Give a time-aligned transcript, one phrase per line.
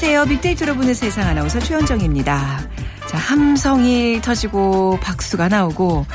[0.00, 0.26] 안녕하세요.
[0.26, 2.60] 빅데이터로 보는 세상 아나운서 최현정입니다.
[3.08, 6.06] 자, 함성이 터지고 박수가 나오고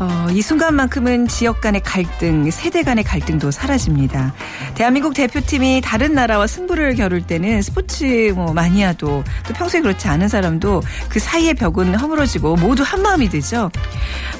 [0.00, 4.32] 어, 이 순간만큼은 지역 간의 갈등, 세대 간의 갈등도 사라집니다.
[4.74, 10.82] 대한민국 대표팀이 다른 나라와 승부를 겨룰 때는 스포츠 뭐 마니아도 또 평소에 그렇지 않은 사람도
[11.10, 13.70] 그 사이의 벽은 허물어지고 모두 한 마음이 되죠.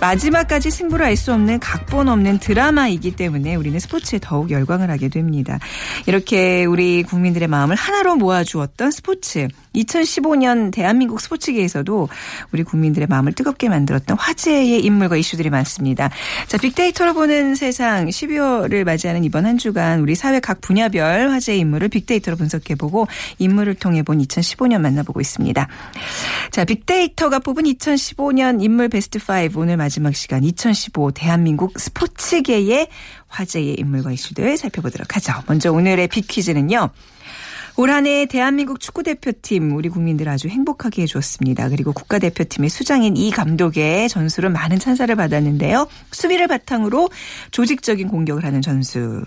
[0.01, 5.59] 마지막까지 승부를 알 수 없는 각본 없는 드라마이기 때문에 우리는 스포츠에 더욱 열광을 하게 됩니다.
[6.07, 9.49] 이렇게 우리 국민들의 마음을 하나로 모아주었던 스포츠.
[9.75, 12.09] 2015년 대한민국 스포츠계에서도
[12.53, 16.11] 우리 국민들의 마음을 뜨겁게 만들었던 화제의 인물과 이슈들이 많습니다.
[16.47, 21.89] 자, 빅데이터로 보는 세상 12월을 맞이하는 이번 한 주간 우리 사회 각 분야별 화제의 인물을
[21.89, 23.07] 빅데이터로 분석해보고
[23.39, 25.69] 인물을 통해 본 2015년 만나보고 있습니다.
[26.51, 32.89] 자, 빅데이터가 뽑은 2015년 인물 베스트 5 오늘 마지막 시간 2015 대한민국 스포츠계의
[33.29, 35.33] 화제의 인물과 이슈들 살펴보도록 하죠.
[35.47, 36.91] 먼저 오늘의 빅퀴즈는요.
[37.81, 41.71] 올 한해 대한민국 축구 대표팀 우리 국민들 아주 행복하게 해주었습니다.
[41.71, 45.89] 그리고 국가대표팀의 수장인 이 감독의 전술은 많은 찬사를 받았는데요.
[46.11, 47.09] 수비를 바탕으로
[47.53, 49.25] 조직적인 공격을 하는 전술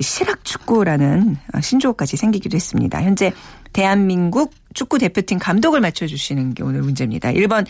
[0.00, 3.02] 실학 축구라는 신조어까지 생기기도 했습니다.
[3.02, 3.34] 현재
[3.74, 7.30] 대한민국 축구 대표팀 감독을 맞춰주시는 게 오늘 문제입니다.
[7.32, 7.66] 1번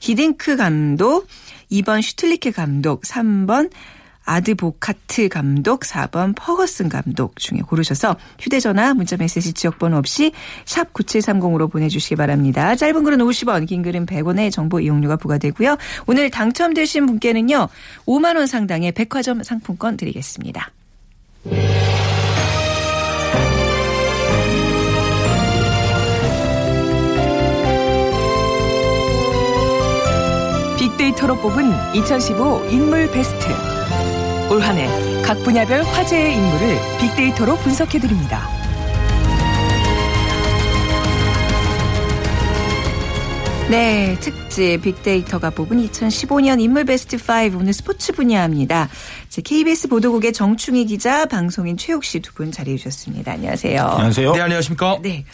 [0.00, 1.28] 히딩크 감독,
[1.70, 3.70] 2번 슈틀리케 감독, 3번
[4.24, 10.32] 아드보카트 감독, 4번 퍼거슨 감독 중에 고르셔서 휴대전화, 문자메시지 지역번호 없이
[10.64, 12.74] 샵 9730으로 보내주시기 바랍니다.
[12.74, 15.76] 짧은 글은 50원, 긴 글은 100원의 정보 이용료가 부과되고요.
[16.06, 17.68] 오늘 당첨되신 분께는요.
[18.06, 20.70] 5만 원 상당의 백화점 상품권 드리겠습니다.
[30.78, 33.48] 빅데이터로 뽑은 2015 인물 베스트.
[34.50, 34.88] 올 한 해
[35.24, 38.46] 각 분야별 화제의 인물을 빅데이터로 분석해드립니다.
[43.70, 48.90] 네, 특집 빅데이터가 뽑은 2015년 인물 베스트 5 오늘 스포츠 분야입니다.
[49.42, 53.32] KBS 보도국의 정충희 기자, 방송인 최욱 씨 두 분 자리해 주셨습니다.
[53.32, 53.80] 안녕하세요.
[53.82, 54.32] 안녕하세요.
[54.34, 54.98] 네, 안녕하십니까?
[55.02, 55.24] 네.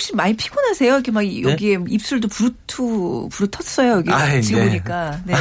[0.00, 0.92] 씨 많이 피곤하세요?
[0.94, 1.84] 이렇게 막 여기에 네?
[1.88, 3.88] 입술도 부르투 부르텄어요.
[3.98, 4.68] 여기 아, 지금 네.
[4.68, 5.34] 보니까 네.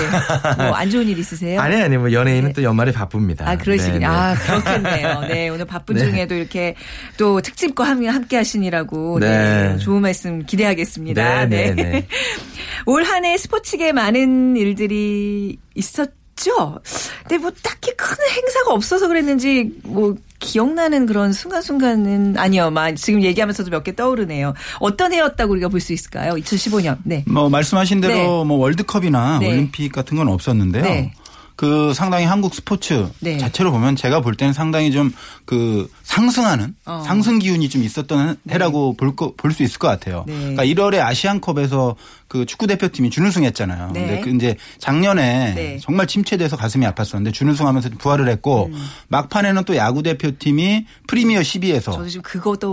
[0.57, 1.59] 뭐안 좋은 일 있으세요?
[1.59, 2.53] 아니 아니 뭐 연예인은 네.
[2.53, 3.49] 또 연말에 바쁩니다.
[3.49, 3.93] 아 그러시군요.
[3.93, 4.05] 네, 네.
[4.05, 5.21] 아 그렇겠네요.
[5.21, 6.05] 네 오늘 바쁜 네.
[6.05, 6.75] 중에도 이렇게
[7.17, 9.77] 또 특집과 함께 하시니라고 네.
[9.77, 11.45] 좋은 말씀 기대하겠습니다.
[11.45, 11.73] 네.
[11.73, 12.07] 네.
[12.85, 16.09] 올 한 해 스포츠계 많은 일들이 있었.
[16.33, 16.79] 죠
[17.19, 22.71] 근데 뭐 딱히 큰 행사가 없어서 그랬는지 뭐 기억나는 그런 순간순간은 아니요.
[22.71, 24.53] 막 지금 얘기하면서도 몇 개 떠오르네요.
[24.79, 26.33] 어떤 해였다고 우리가 볼 수 있을까요?
[26.33, 26.97] 2015년.
[27.03, 27.23] 네.
[27.27, 28.23] 뭐 말씀하신 대로 네.
[28.23, 29.47] 뭐 월드컵이나 네.
[29.49, 30.83] 올림픽 같은 건 없었는데요.
[30.83, 31.13] 네.
[31.61, 33.37] 그 상당히 한국 스포츠 네.
[33.37, 35.11] 자체로 보면 제가 볼 때는 상당히 좀
[35.51, 37.03] 그 상승하는 어.
[37.05, 38.53] 상승 기운이 좀 있었던 네.
[38.53, 40.23] 해라고 볼수 있을 것 같아요.
[40.25, 40.33] 네.
[40.55, 41.97] 그러니까 1월에 아시안컵에서
[42.29, 43.91] 그 축구 대표팀이 준우승했잖아요.
[43.91, 43.99] 네.
[43.99, 45.77] 근데 그 이제 작년에 네.
[45.81, 48.87] 정말 침체돼서 가슴이 아팠었는데 준우승하면서 부활을 했고 음.
[49.09, 51.91] 막판에는 또 야구 대표팀이 프리미어 12에서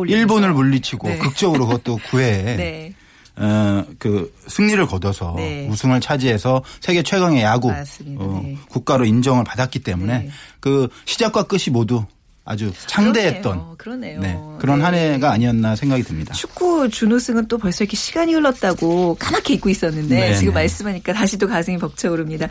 [0.09, 1.19] 일본을 물리치고 네.
[1.19, 2.95] 극적으로 그것도 9회에
[3.41, 5.69] 어, 그 승리를 거둬서 네.
[5.69, 8.57] 우승을 차지해서 세계 최강의 야구 어, 네.
[8.69, 10.31] 국가로 인정을 받았기 때문에 네.
[10.61, 12.05] 그 시작과 끝이 모두
[12.51, 14.21] 아주 창대했던 그러네요.
[14.21, 14.85] 네, 그런 네.
[14.87, 16.33] 한 해가 아니었나 생각이 듭니다.
[16.33, 20.61] 축구 준우승은 또 벌써 이렇게 시간이 흘렀다고 까맣게 잊고 있었는데 네, 지금 네.
[20.61, 22.49] 말씀하니까 다시 또 가슴이 벅차오릅니다.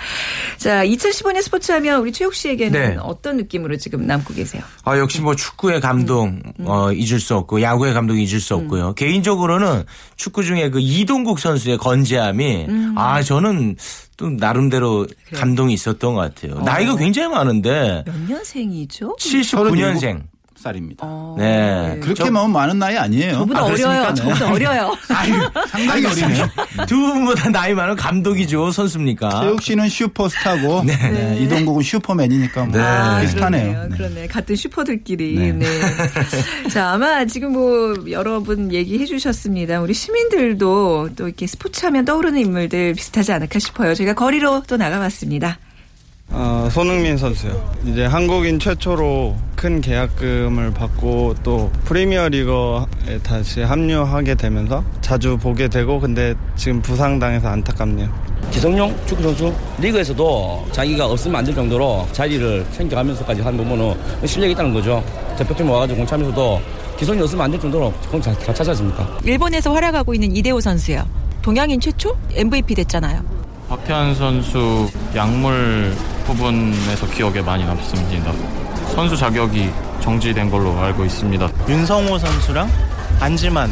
[0.58, 2.98] 자, 2015년 스포츠 하면 우리 최욱 씨에게는 네.
[3.02, 4.62] 어떤 느낌으로 지금 남고 계세요?
[4.84, 6.54] 아, 역시 뭐 축구의 감동 음.
[6.60, 6.68] 음.
[6.68, 8.90] 어, 잊을 수 없고 야구의 감동 잊을 수 없고요.
[8.90, 8.94] 음.
[8.94, 9.84] 개인적으로는
[10.16, 12.94] 축구 중에 그 이동국 선수의 건재함이 음.
[12.96, 13.78] 아, 저는
[14.18, 15.40] 또 나름대로 그래.
[15.40, 16.58] 감동이 있었던 것 같아요.
[16.58, 16.62] 어.
[16.64, 19.16] 나이가 굉장히 많은데 몇 년생이죠?
[19.18, 20.24] 79년생.
[20.58, 21.06] 살입니다.
[21.08, 21.36] 어.
[21.38, 22.00] 네.
[22.02, 23.34] 그렇게 저, 많은 나이 아니에요.
[23.34, 24.14] 저보다 아, 어려요.
[24.14, 24.52] 저보다 네.
[24.52, 24.98] 어려요.
[25.10, 25.34] 아유,
[25.70, 26.50] 상당히 어리네요.
[26.88, 28.72] 두 분보다 나이 많은 감독이죠.
[28.72, 29.42] 선수입니까?
[29.42, 30.96] 최욱 씨는 슈퍼스타고 네.
[30.96, 31.38] 네.
[31.42, 33.72] 이동국은 슈퍼맨이니까 뭐 아, 비슷하네요.
[33.72, 33.90] 그러네요.
[33.98, 34.28] 그러네.
[34.28, 35.36] 같은 슈퍼들끼리.
[35.36, 35.52] 네.
[35.52, 35.66] 네.
[36.70, 39.82] 자, 아마 지금 뭐 여러분 얘기해 주셨습니다.
[39.82, 43.94] 우리 시민들도 또 이렇게 스포츠 하면 떠오르는 인물들 비슷하지 않을까 싶어요.
[43.94, 45.60] 저희가 거리로 또 나가봤습니다.
[46.30, 47.74] 어, 손흥민 선수요.
[47.86, 56.00] 이제 한국인 최초로 큰 계약금을 받고 또 프리미어 리거에 다시 합류하게 되면서 자주 보게 되고
[56.00, 58.08] 근데 지금 부상당해서 안타깝네요.
[58.52, 63.96] 기성용 축구 선수 리그에서도 자기가 없으면 안 될 정도로 자리를 챙겨가면서까지 하는 부분은
[64.28, 65.04] 실력이 있다는 거죠.
[65.38, 66.62] 대표팀 와가지고 공차면서도
[67.00, 69.18] 기성이 없으면 안 될 정도로 공잘 찾아집니까.
[69.24, 71.04] 일본에서 활약하고 있는 이대호 선수요.
[71.42, 73.22] 동양인 최초 MVP 됐잖아요.
[73.70, 75.96] 박태환 선수 약물
[76.28, 78.32] 부분에서 기억에 많이 남습니다.
[78.94, 79.70] 선수 자격이
[80.02, 81.50] 정지된 걸로 알고 있습니다.
[81.68, 82.70] 윤성호 선수랑
[83.20, 83.72] 안지만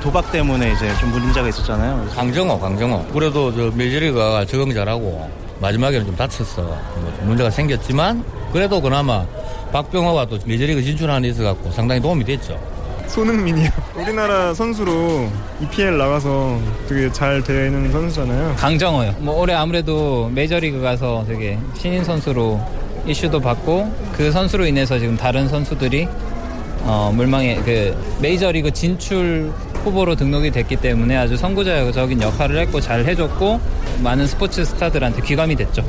[0.00, 2.06] 도박 때문에 이제 좀 문제가 있었잖아요.
[2.14, 3.06] 강정호, 강정호.
[3.12, 5.28] 그래도 저 밀저리가 적응 잘하고
[5.60, 6.62] 마지막에는 좀 다쳤어.
[6.62, 9.24] 뭐좀 문제가 생겼지만 그래도 그나마
[9.72, 12.58] 박병호가 또 메이저리그 진출하는 데 있어갖고 상당히 도움이 됐죠.
[13.08, 13.68] 손흥민이요.
[13.96, 15.28] 우리나라 선수로
[15.60, 16.58] EPL 나가서
[16.88, 18.54] 되게 잘 되는 선수잖아요.
[18.56, 19.14] 강정호요.
[19.18, 22.60] 뭐 올해 아무래도 메이저리그 가서 되게 신인 선수로
[23.06, 26.08] 이슈도 받고 그 선수로 인해서 지금 다른 선수들이
[26.82, 29.52] 어, 물망에 그 메이저리그 진출
[29.84, 33.60] 후보로 등록이 됐기 때문에 아주 선구자적인 역할을 했고 잘 해줬고
[34.02, 35.84] 많은 스포츠 스타들한테 귀감이 됐죠.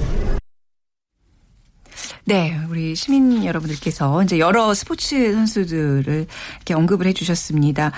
[2.27, 6.25] 네, 우리 시민 여러분들께서 이제 여러 스포츠 선수들을
[6.55, 7.91] 이렇게 언급을 해주셨습니다.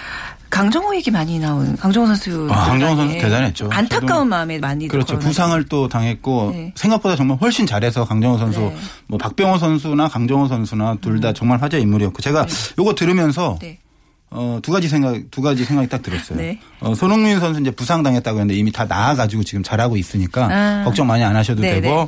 [0.50, 2.48] 강정호 얘기 많이 나온 강정호 선수.
[2.52, 3.70] 아, 강정호 선수 대단했죠.
[3.72, 5.18] 안타까운 마음에 많이 그렇죠.
[5.18, 6.74] 부상을 또 당했고 네.
[6.76, 8.76] 생각보다 정말 훨씬 잘해서 강정호 선수, 네.
[9.08, 11.34] 뭐 박병호 선수나 강정호 선수나 둘다 음.
[11.34, 12.54] 정말 화제 인물이었고 제가 네.
[12.80, 13.80] 요거 들으면서 네.
[14.30, 16.38] 어, 두 가지 생각, 두 가지 생각이 딱 들었어요.
[16.38, 16.60] 네.
[16.82, 20.84] 어, 손흥민 선수 이제 부상당했다고 했는데 이미 다 나아가지고 지금 잘하고 있으니까 아.
[20.84, 22.08] 걱정 많이 안 하셔도 네 되고 네.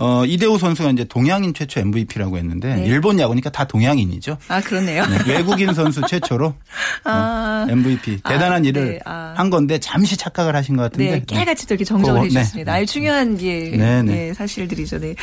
[0.00, 2.86] 어, 이대호 선수가 이제 동양인 최초 MVP라고 했는데 네.
[2.86, 4.38] 일본 야구니까 다 동양인이죠.
[4.48, 5.04] 아 그렇네요.
[5.06, 6.54] 네, 외국인 선수 최초로
[7.04, 7.66] 아.
[7.68, 8.98] 어, MVP 대단한 아, 일을 네.
[9.04, 9.34] 아.
[9.36, 11.10] 한 건데 잠시 착각을 하신 것 같은데.
[11.10, 12.72] 네, 깨알같이 또 이렇게 정정을 어, 해주셨습니다.
[12.72, 14.28] 아주 중요한 예, 네, 네.
[14.28, 14.98] 예, 사실들이죠.
[15.00, 15.14] 네.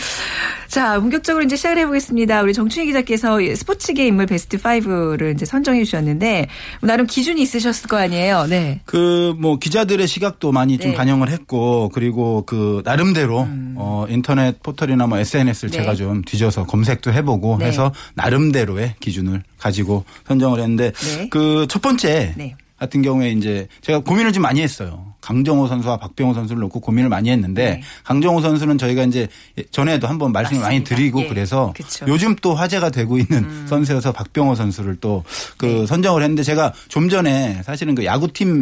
[0.68, 2.42] 자 본격적으로 이제 시작을 해보겠습니다.
[2.42, 6.48] 우리 정춘희 기자께서 스포츠계 인물 베스트 5를 이제 선정해 주셨는데
[6.82, 8.46] 나름 기준이 있으셨을 거 아니에요.
[8.50, 8.82] 네.
[8.86, 10.98] 그 뭐 기자들의 시각도 많이 좀 네.
[10.98, 13.76] 반영을 했고 그리고 그 나름대로 음.
[13.78, 15.78] 어, 인터넷 포털이나 뭐 SNS를 네.
[15.78, 17.68] 제가 좀 뒤져서 검색도 해보고 네.
[17.68, 21.30] 해서 나름대로의 기준을 가지고 선정을 했는데 네.
[21.30, 22.56] 그첫 번째 네.
[22.78, 25.14] 같은 경우에 이제 제가 고민을 좀 많이 했어요.
[25.22, 27.82] 강정호 선수와 박병호 선수를 놓고 고민을 많이 했는데 네.
[28.04, 29.30] 강정호 선수는 저희가 이제
[29.72, 30.68] 전에도 한번 말씀을 맞습니다.
[30.68, 31.28] 많이 드리고 예.
[31.28, 32.06] 그래서 그쵸.
[32.10, 33.66] 요즘 또 화제가 되고 있는 음.
[33.70, 35.86] 선수여서 박병호 선수를 또그 네.
[35.86, 38.60] 선정을 했는데 제가 좀 전에 사실은 그 야구팀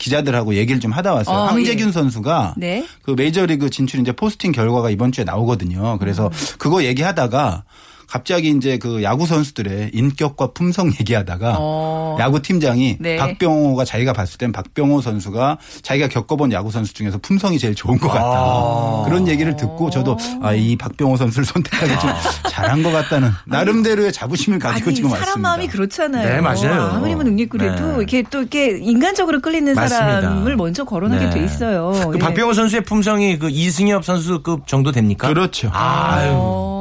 [0.00, 1.36] 기자들하고 얘기를 좀 하다 왔어요.
[1.36, 1.92] 어, 황재균 예.
[1.92, 2.84] 선수가 네.
[3.02, 5.98] 그 메이저리그 진출 이제 포스팅 결과가 이번 주에 나오거든요.
[5.98, 6.30] 그래서 음.
[6.58, 7.62] 그거 얘기하다가
[8.10, 12.16] 갑자기 이제 그 야구 선수들의 인격과 품성 얘기하다가 어.
[12.18, 13.16] 야구 팀장이 네.
[13.16, 18.08] 박병호가 자기가 봤을 땐 박병호 선수가 자기가 겪어본 야구 선수 중에서 품성이 제일 좋은 것
[18.08, 18.24] 같다.
[18.24, 19.02] 아.
[19.06, 22.10] 그런 얘기를 듣고 저도 아, 이 박병호 선수를 선택하기 좀
[22.50, 25.48] 잘한 것 같다는 나름대로의 자부심을 가지고 아니, 지금 사람 왔습니다.
[25.48, 26.28] 마음이 그렇잖아요.
[26.28, 26.82] 네, 맞아요.
[26.92, 27.96] 아무리 뭐 능력그래도 네.
[27.98, 30.20] 이렇게 또 이렇게 인간적으로 끌리는 맞습니다.
[30.20, 31.30] 사람을 먼저 거론하게 네.
[31.30, 31.92] 돼 있어요.
[32.10, 32.18] 그 예.
[32.18, 35.28] 박병호 선수의 품성이 그 이승엽 선수급 정도 됩니까?
[35.28, 35.70] 그렇죠.
[35.72, 36.79] 아유.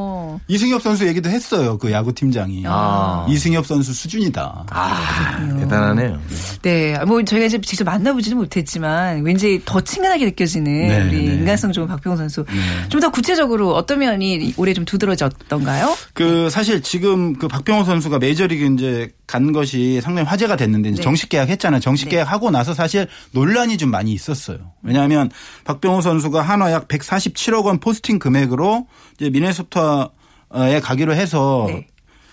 [0.49, 0.51] 어.
[0.51, 1.77] 이승엽 선수 얘기도 했어요.
[1.77, 3.25] 그 야구 팀장이 아.
[3.29, 4.65] 이승엽 선수 수준이다.
[4.71, 6.19] 아, 대단하네요.
[6.63, 11.33] 네, 뭐 저희가 이제 직접 만나보지는 못했지만 왠지 더 친근하게 느껴지는 네, 우리 네.
[11.35, 12.43] 인간성 좋은 박병호 선수.
[12.45, 12.89] 네.
[12.89, 15.95] 좀더 구체적으로 어떤 면이 올해 좀 두드러졌던가요?
[16.13, 21.03] 그 사실 지금 그 박병호 선수가 메이저리그 이제 간 것이 상당히 화제가 됐는데 이제 네.
[21.03, 21.79] 정식 계약했잖아요.
[21.79, 22.15] 정식 네.
[22.15, 24.57] 계약하고 나서 사실 논란이 좀 많이 있었어요.
[24.81, 25.29] 왜냐하면
[25.65, 28.87] 박병호 선수가 한화 약 147억 원 포스팅 금액으로
[29.19, 30.09] 이제 미네소타
[30.55, 31.87] 에 가기로 해서 네.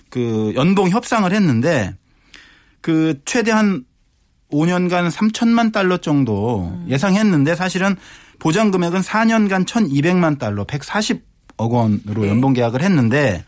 [0.09, 1.95] 그 연봉 협상을 했는데
[2.81, 3.85] 그 최대한
[4.51, 6.87] 5년간 3천만 달러 정도 음.
[6.89, 7.97] 예상했는데 사실은
[8.39, 11.21] 보장 금액은 4년간 1,200만 달러 140억
[11.59, 12.29] 원으로 네.
[12.29, 13.45] 연봉 계약을 했는데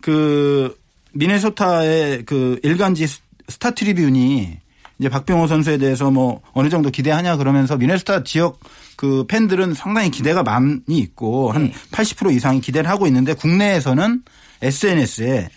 [0.00, 0.76] 그
[1.14, 3.06] 미네소타의 그 일간지
[3.48, 4.58] 스타 트리뷴이
[4.98, 8.60] 이제 박병호 선수에 대해서 뭐 어느 정도 기대하냐 그러면서 미네소타 지역
[8.96, 11.72] 그 팬들은 상당히 기대가 많이 있고 한 네.
[11.90, 14.22] 80% 이상이 기대를 하고 있는데 국내에서는
[14.62, 15.48] SNS에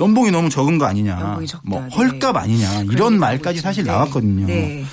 [0.00, 1.94] 연봉이 너무 적은 거 아니냐, 뭐 네.
[1.94, 3.90] 헐값 아니냐 이런 말까지 사실 네.
[3.90, 4.46] 나왔거든요.
[4.46, 4.84] 네.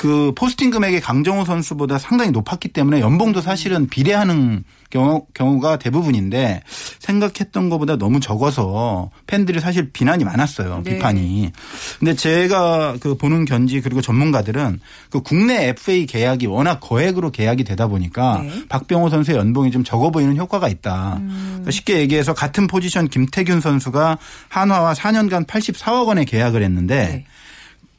[0.00, 6.62] 그 포스팅 금액이 강정호 선수보다 상당히 높았기 때문에 연봉도 사실은 비례하는 경우, 경우가 대부분인데
[7.00, 10.80] 생각했던 것보다 너무 적어서 팬들이 사실 비난이 많았어요.
[10.84, 10.94] 네.
[10.94, 11.52] 비판이.
[11.98, 14.80] 근데 제가 그 보는 견지 그리고 전문가들은
[15.10, 18.64] 그 국내 FA 계약이 워낙 거액으로 계약이 되다 보니까 네.
[18.70, 21.18] 박병호 선수의 연봉이 좀 적어 보이는 효과가 있다.
[21.18, 21.48] 음.
[21.48, 24.16] 그러니까 쉽게 얘기해서 같은 포지션 김태균 선수가
[24.48, 27.24] 한화와 4년간 84억 원의 계약을 했는데 네.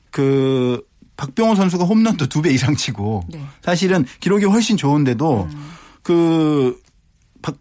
[0.09, 0.81] 그
[1.21, 3.39] 박병호 선수가 홈런도 두 배 이상 치고 네.
[3.61, 5.71] 사실은 기록이 훨씬 좋은데도 음.
[6.01, 6.81] 그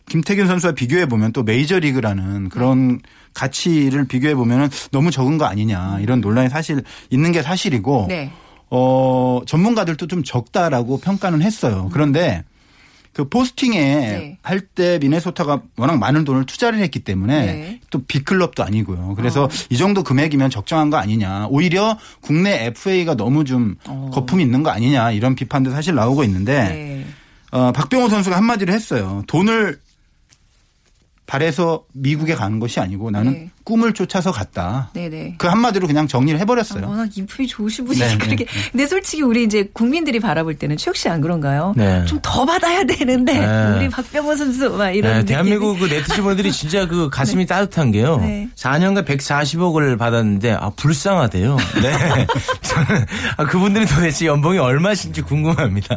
[0.09, 2.99] 김태균 선수와 비교해 보면 또 메이저리그라는 그런 네.
[3.35, 8.33] 가치를 비교해 보면 너무 적은 거 아니냐 이런 논란이 사실 있는 게 사실이고 네.
[8.71, 11.91] 어 전문가들도 좀 적다라고 평가는 했어요.
[11.93, 12.45] 그런데
[13.21, 14.39] 그 포스팅에 네.
[14.43, 17.81] 할때 미네소타가 워낙 많은 돈을 투자를 했기 때문에 네.
[17.91, 19.15] 또 빅클럽도 아니고요.
[19.15, 19.49] 그래서 어.
[19.69, 21.49] 이 정도 금액이면 적정한 거 아니냐.
[21.51, 24.11] 오히려 국내 FA가 너무 좀 어.
[24.15, 27.07] 거품이 있는 거 아니냐 이런 비판도 사실 나오고 있는데 네.
[27.51, 29.23] 어, 박병호 선수가 한마디로 했어요.
[29.27, 29.79] 돈을
[31.31, 33.51] 바래서 미국에 가는 것이 아니고 나는 네.
[33.63, 34.91] 꿈을 쫓아서 갔다.
[34.95, 35.37] 네네.
[35.39, 36.85] 그 한마디로 그냥 정리를 해버렸어요.
[36.85, 38.45] 아, 워낙 인품이 좋으신 분이 네, 그렇게.
[38.47, 38.51] 네.
[38.73, 41.73] 근데 솔직히 우리 이제 국민들이 바라볼 때는 최욱 씨 안 그런가요?
[41.77, 42.05] 네.
[42.07, 43.77] 좀더 받아야 되는데 네.
[43.77, 45.19] 우리 박병호 선수 막 이런.
[45.19, 47.55] 네, 대한민국 그 네티즌분들이 진짜 그 가슴이 네.
[47.55, 48.17] 따뜻한 게요.
[48.17, 48.49] 네.
[48.57, 51.57] 4년간 140억을 받았는데 아 불쌍하대요.
[51.81, 52.27] 네.
[52.63, 53.07] 저는
[53.37, 55.97] 아, 그분들이 도대체 연봉이 얼마신지 궁금합니다.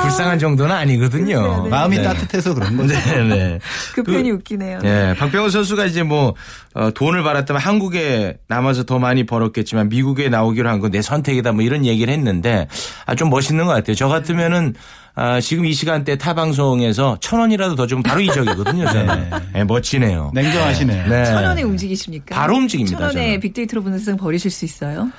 [0.00, 1.66] 불쌍한 아, 정도는 아니거든요.
[1.68, 2.94] 마음이 따뜻해서 그런 거죠.
[2.94, 3.58] 네,
[3.92, 4.78] 그, 그 표현이 웃기네 요.
[4.82, 6.34] 네, 박병호 선수가 이제 뭐
[6.74, 11.62] 어, 돈을 받았다면 한국에 남아서 더 많이 벌었겠지만 미국에 나오기로 한 건 내 선택이다 뭐
[11.62, 12.66] 이런 얘기를 했는데
[13.06, 13.94] 아, 좀 멋있는 것 같아요.
[13.94, 14.74] 저 같으면은
[15.14, 18.84] 아, 지금 이 시간대 타 방송에서 천 원이라도 더 주면 바로 이적이거든요.
[18.92, 19.30] 네.
[19.52, 19.64] 네.
[19.64, 20.30] 멋지네요.
[20.34, 21.08] 냉정하시네요.
[21.08, 21.24] 네.
[21.24, 22.34] 천 원에 움직이십니까?
[22.36, 22.96] 바로 움직입니다.
[22.98, 23.40] 천 원에 저는.
[23.40, 25.10] 빅데이터로 분석 버리실 수 있어요?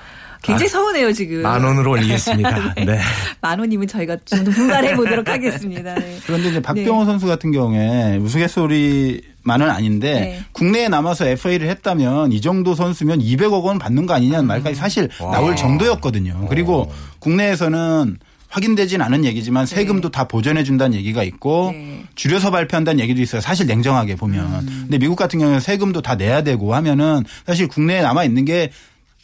[0.42, 1.42] 굉장히 아, 서운해요 지금.
[1.42, 2.74] 만 원으로 올리겠습니다.
[2.78, 2.86] 네.
[2.86, 3.00] 네.
[3.42, 5.94] 만 원이면 저희가 좀 분발해 보도록 하겠습니다.
[5.96, 6.18] 네.
[6.26, 7.06] 그런데 이제 박병호 네.
[7.06, 10.46] 선수 같은 경우에 우스갯소리 만은 아닌데 네.
[10.52, 15.32] 국내에 남아서 FA를 했다면 이 정도 선수면 200억 원 받는 거 아니냐는 말까지 사실 와.
[15.32, 16.48] 나올 정도였거든요.
[16.50, 16.92] 그리고 오.
[17.20, 18.18] 국내에서는
[18.50, 19.76] 확인되진 않은 얘기지만 네.
[19.76, 22.04] 세금도 다 보전해 준다는 얘기가 있고 네.
[22.16, 23.42] 줄여서 발표한다는 얘기도 있어요.
[23.42, 24.46] 사실 냉정하게 보면.
[24.46, 24.80] 음.
[24.84, 28.72] 근데 미국 같은 경우는 세금도 다 내야 되고 하면은 사실 국내에 남아 있는 게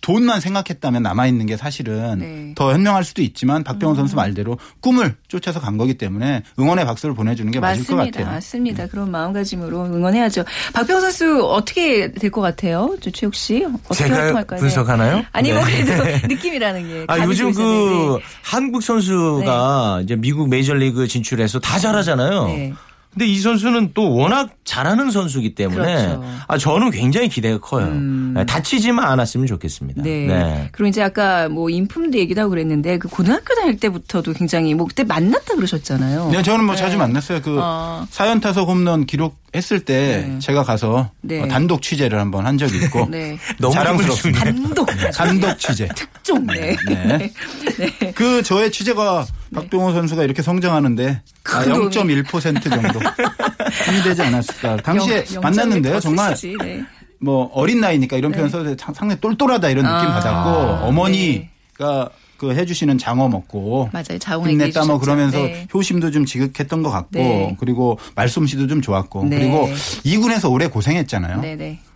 [0.02, 2.52] 돈만 생각했다면 남아있는 게 사실은 네.
[2.56, 3.96] 더 현명할 수도 있지만 박병호 음.
[3.96, 7.96] 선수 말대로 꿈을 쫓아서 간 거기 때문에 응원의 박수를 보내주는 게 맞습니다.
[7.96, 8.34] 맞을 것 같아요.
[8.36, 8.84] 맞습니다.
[8.84, 8.90] 네.
[8.90, 10.44] 그런 마음가짐으로 응원해야죠.
[10.74, 12.96] 박병호 선수 어떻게 될 것 같아요?
[13.02, 14.60] 저 최욱 씨 어떻게 제가 활동할까요?
[14.60, 15.16] 분석하나요?
[15.18, 15.26] 네.
[15.32, 15.84] 아니 뭐 네.
[15.86, 17.06] 그래도 느낌이라는 게.
[17.08, 20.04] 아 요즘 그 한국 선수가 네.
[20.04, 22.74] 이제 미국 메이저리그 진출해서 다 잘하잖아요.
[23.16, 23.26] 네.
[23.26, 26.24] 근데 이 선수는 또 워낙 잘하는 선수이기 때문에 그렇죠.
[26.48, 27.86] 아 저는 굉장히 기대가 커요.
[27.86, 28.34] 음.
[28.36, 30.04] 네, 다치지만 않았으면 좋겠습니다.
[30.04, 30.28] 네.
[30.28, 30.70] 네.
[30.72, 35.04] 그리고 이제 아까 뭐 인품도 얘기도 하고 그랬는데 그 고등학교 다닐 때부터도 굉장히 뭐 그때
[35.04, 36.30] 만났다 그러셨잖아요.
[36.32, 36.82] 네, 저는 뭐 네.
[36.82, 37.42] 자주 만났어요.
[37.42, 38.06] 그 어.
[38.10, 40.40] 사연 타석 홈런 기록했을 때 네.
[40.40, 41.42] 제가 가서 네.
[41.42, 43.38] 어, 단독 취재를 한번 한 적이 있고 네.
[43.60, 44.44] 너무 자랑스럽습니다.
[44.44, 45.88] 단독 단독 취재.
[45.96, 46.46] 특종.
[46.48, 46.76] 네.
[46.88, 47.32] 네.
[47.78, 48.12] 네.
[48.14, 53.00] 그 저의 취재가 박병호 선수가 이렇게 성장하는데 아, 0.1% 정도
[53.86, 54.78] 힘이 되지 않았을까.
[54.78, 56.00] 당시에 0, 만났는데요.
[56.00, 56.84] 정말 네.
[57.20, 58.38] 뭐 어린 나이니까 이런 네.
[58.38, 60.20] 표현 써도 상당히 똘똘하다 이런 느낌 아.
[60.20, 62.26] 받았고 어머니가 네.
[62.38, 64.20] 그 해주시는 장어 먹고 맞아요.
[64.20, 65.68] 자웅 힘냈다 뭐 그러면서 네.
[65.74, 67.58] 효심도 좀 지극했던 것 같고 네.
[67.60, 69.40] 그리고 말솜씨도 좀 좋았고 네.
[69.40, 69.68] 그리고
[70.04, 71.42] 2군에서 오래 고생했잖아요.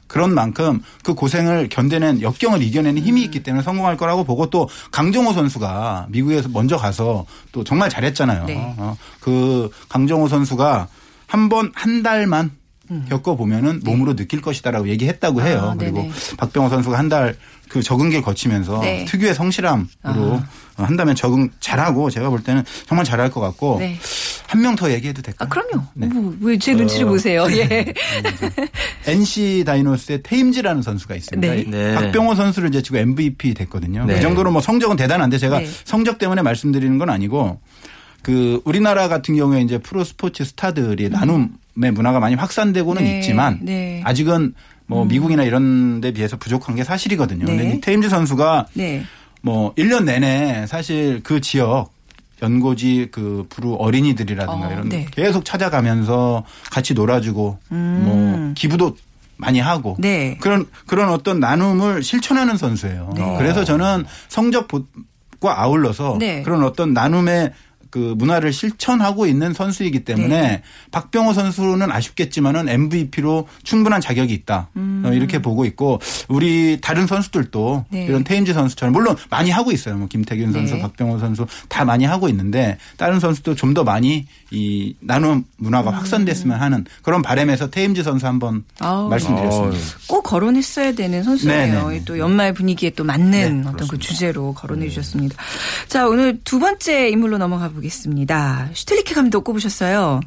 [0.10, 3.26] 그런 만큼 그 고생을 견뎌낸 역경을 이겨내는 힘이 음.
[3.26, 8.46] 있기 때문에 성공할 거라고 보고 또 강정호 선수가 미국에서 먼저 가서 또 정말 잘했잖아요.
[8.46, 8.76] 네.
[8.78, 10.88] 어, 그 강정호 선수가
[11.28, 12.52] 한 번 한 달만
[12.92, 13.06] 음.
[13.10, 13.92] 겪어보면은 네.
[13.92, 15.72] 몸으로 느낄 것이다라고 얘기했다고 해요.
[15.72, 17.36] 아, 그리고 박병호 선수가 한 달
[17.70, 19.06] 그 적응기를 거치면서 네.
[19.06, 20.50] 특유의 성실함으로 아.
[20.76, 23.98] 한다면 적응 잘하고 제가 볼 때는 정말 잘할 것 같고 네.
[24.48, 25.46] 한명 더 얘기해도 될까요?
[25.46, 25.86] 아, 그럼요.
[25.94, 26.08] 네.
[26.08, 27.48] 뭐, 왜제 눈치를 어, 보세요.
[27.52, 27.94] 예.
[29.06, 31.54] NC 다이노스의 테임즈라는 선수가 있습니다.
[31.54, 31.64] 네.
[31.68, 31.94] 네.
[31.94, 34.08] 박병호 선수를 이제 지금 MVP 됐거든요.
[34.08, 37.60] 그 정도로 뭐 성적은 대단한데 제가 성적 때문에 말씀드리는 건 아니고
[38.22, 41.12] 그 우리나라 같은 경우에 이제 프로 스포츠 스타들이 음.
[41.12, 43.20] 나눔의 문화가 많이 확산되고는 네.
[43.20, 44.02] 있지만 네.
[44.06, 44.54] 아직은
[44.86, 45.08] 뭐 음.
[45.08, 47.46] 미국이나 이런 데 비해서 부족한 게 사실이거든요.
[47.46, 47.56] 네.
[47.56, 49.04] 근데 이 테임즈 선수가 네.
[49.42, 51.92] 뭐 1년 내내 사실 그 지역
[52.42, 55.06] 연고지 그 부루 어린이들이라든가 어, 이런 네.
[55.12, 58.02] 계속 찾아가면서 같이 놀아주고 음.
[58.06, 58.96] 뭐 기부도
[59.38, 60.38] 많이 하고 네.
[60.42, 63.14] 그런 그런 어떤 나눔을 실천하는 선수예요.
[63.16, 63.36] 네.
[63.38, 66.44] 그래서 저는 성적과 아울러서 네.
[66.44, 67.54] 그런 어떤 나눔의
[67.90, 70.62] 그 문화를 실천하고 있는 선수이기 때문에 네.
[70.92, 74.70] 박병호 선수는 아쉽겠지만은 MVP로 충분한 자격이 있다.
[74.76, 75.04] 음.
[75.06, 78.06] 어, 이렇게 보고 있고 우리 다른 선수들도 네.
[78.06, 79.96] 이런 테임즈 선수처럼 물론 많이 하고 있어요.
[79.96, 80.82] 뭐 김태균 선수, 네.
[80.82, 85.96] 박병호 선수 다 많이 하고 있는데 다른 선수도 좀 더 많이 이 나눔 문화가 음.
[85.98, 89.08] 확산됐으면 하는 그런 바람에서 테임즈 선수 한번 아우.
[89.08, 89.78] 말씀드렸습니다.
[89.78, 89.82] 아우.
[90.08, 91.88] 꼭 거론했어야 되는 선수예요.
[91.90, 92.04] 네네.
[92.06, 93.92] 또 연말 분위기에 또 맞는 네, 어떤 그렇습니다.
[93.92, 94.90] 그 주제로 거론해 네.
[94.90, 95.36] 주셨습니다.
[95.88, 98.70] 자 오늘 두 번째 인물로 넘어가 보 겠습니다.
[98.74, 100.22] 슈틸리케 감독 꼽으셨어요.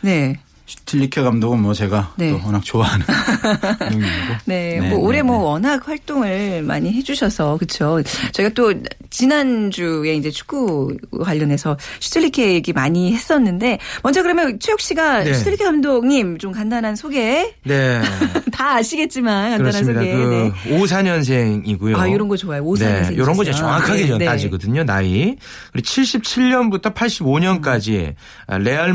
[0.00, 0.40] 네.
[0.86, 2.30] 틸리케 감독은 뭐 제가 네.
[2.30, 3.04] 또 워낙 좋아하는
[3.78, 4.06] 감독이고.
[4.44, 5.44] 네, 네, 뭐 올해 네, 뭐 네.
[5.44, 8.02] 워낙 활동을 많이 해주셔서 그렇죠.
[8.32, 8.72] 저희가 또
[9.10, 15.34] 지난 주에 이제 축구 관련해서 슈틸리케 얘기 많이 했었는데 먼저 그러면 최욱 씨가 네.
[15.34, 17.54] 슈틸리케 감독님 좀 간단한 소개.
[17.64, 18.00] 네.
[18.52, 20.00] 다 아시겠지만 간단한 그렇습니다.
[20.00, 20.12] 소개.
[20.12, 20.78] 그 네.
[20.78, 21.96] 54년생이고요.
[21.96, 22.64] 아 이런 거 좋아요.
[22.64, 23.08] 54년생.
[23.08, 24.24] 네, 이런 거 이제 정확하게 네.
[24.24, 24.84] 따지거든요.
[24.84, 25.36] 나이.
[25.72, 28.14] 그리고 77년부터 85년까지
[28.50, 28.62] 음.
[28.62, 28.92] 레알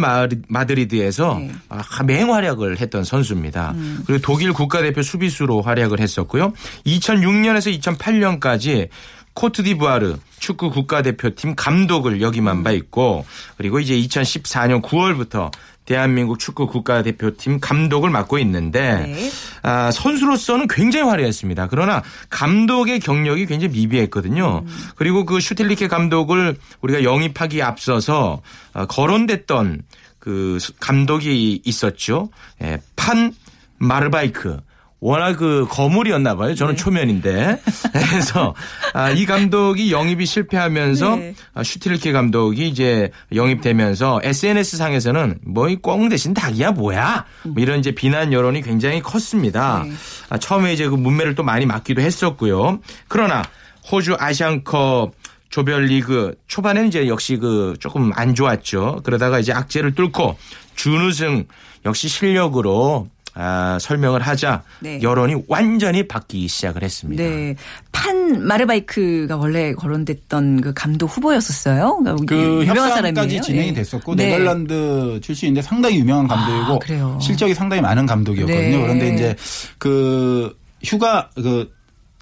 [0.48, 1.67] 마드리드에서 아,
[2.06, 3.72] 맹활약을 했던 선수입니다.
[3.72, 4.04] 음.
[4.06, 6.54] 그리고 독일 국가대표 수비수로 활약을 했었고요.
[6.86, 8.90] 2006년에서 2008년까지
[9.34, 13.26] 코트디부아르 축구 국가대표팀 감독을 역임한 바 있고
[13.58, 15.52] 그리고 이제 2014년 9월부터
[15.86, 19.32] 대한민국 축구 국가대표팀 감독을 맡고 있는데 네.
[19.64, 21.68] 아, 선수로서는 굉장히 화려했습니다.
[21.70, 24.64] 그러나 감독의 경력이 굉장히 미비했거든요.
[24.66, 24.88] 음.
[24.96, 28.42] 그리고 그 슈틸리케 감독을 우리가 영입하기 앞서서
[28.74, 29.84] 어, 거론됐던
[30.20, 32.30] 그 감독이 있었죠.
[32.62, 33.34] 예, 판
[33.78, 34.60] 마르바이크.
[35.00, 36.56] 워낙 그 거물이었나 봐요.
[36.56, 36.78] 저는 네.
[36.78, 37.62] 초면인데.
[37.94, 38.56] 그래서
[38.94, 41.36] 아, 이 감독이 영입이 실패하면서 네.
[41.54, 47.92] 아, 슈틸케 감독이 이제 영입되면서 SNS 상에서는 뭐 이꽁 대신 닭이야 뭐야 뭐 이런 이제
[47.92, 49.84] 비난 여론이 굉장히 컸습니다.
[49.86, 49.94] 네.
[50.30, 52.80] 아, 처음에 이제 그 문매를 또 많이 맞기도 했었고요.
[53.08, 53.44] 그러나
[53.92, 55.14] 호주 아시안컵
[55.50, 59.02] 조별리그 초반에는 이제 역시 그 조금 안 좋았죠.
[59.04, 60.38] 그러다가 이제 악재를 뚫고
[60.76, 61.46] 준우승
[61.86, 63.08] 역시 실력으로
[63.40, 65.00] 아, 설명을 하자 네.
[65.02, 67.24] 여론이 완전히 바뀌기 시작을 했습니다.
[67.24, 67.56] 네.
[67.92, 72.00] 판 마르바이크가 원래 거론됐던 그 감독 후보였었어요.
[72.02, 73.74] 그러니까 그 협상까지 진행이 네.
[73.74, 74.32] 됐었고 네.
[74.32, 78.78] 덜란드 출신인데 상당히 유명한 감독이고 아, 실적이 상당히 많은 감독이었거든요.
[78.78, 78.82] 네.
[78.82, 79.36] 그런데 이제
[79.78, 81.72] 그 휴가 그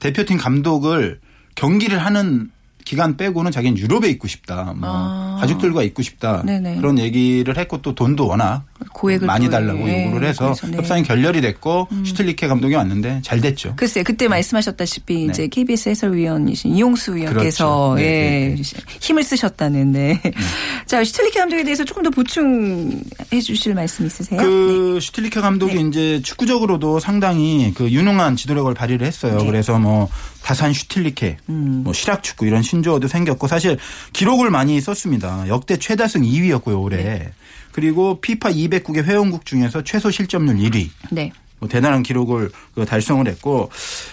[0.01, 1.21] 대표팀 감독을
[1.55, 2.51] 경기를 하는
[2.85, 4.73] 기간 빼고는 자기는 유럽에 있고 싶다.
[4.77, 5.37] 뭐 아.
[5.41, 6.43] 가족들과 있고 싶다.
[6.43, 6.77] 네네.
[6.77, 8.63] 그런 얘기를 했고 또 돈도 워낙
[8.93, 10.07] 고액을 많이 달라고 네.
[10.07, 10.77] 요구를 해서 네.
[10.77, 12.05] 협상이 결렬이 됐고 음.
[12.05, 13.73] 슈틸리케 감독이 왔는데 잘 됐죠.
[13.75, 15.23] 글쎄 그때 말씀하셨다시피 네.
[15.25, 17.95] 이제 KBS 해설위원이신 이용수 위원께서 그렇죠.
[17.95, 18.79] 네, 예, 네, 네.
[18.99, 20.21] 힘을 쓰셨다는 네.
[20.25, 20.31] 음.
[20.85, 24.41] 자 슈틸리케 감독에 대해서 조금 더 보충해 주실 말씀 있으세요?
[24.41, 29.37] 그 슈틸리케 감독이 이제 축구적으로도 상당히 그 유능한 지도력을 발휘를 했어요.
[29.45, 30.09] 그래서 뭐
[30.43, 31.81] 다산 슈틸리케, 음.
[31.83, 33.77] 뭐 실학 축구 이런 신조어도 생겼고 사실
[34.13, 35.47] 기록을 많이 썼습니다.
[35.47, 37.31] 역대 최다승 2위였고요 올해.
[37.75, 40.87] 그리고 피파 209개 회원국 중에서 최소 실점률 1위.
[41.11, 41.33] 네.
[41.59, 43.69] 뭐 대단한 기록을 그 달성을 했고